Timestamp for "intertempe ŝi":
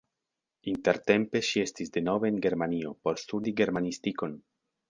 0.71-1.63